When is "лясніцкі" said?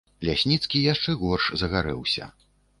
0.27-0.81